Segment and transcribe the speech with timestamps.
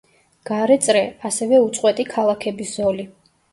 [0.49, 3.09] გარე წრე, ასევე უწყვეტი ქალაქების ზოლი.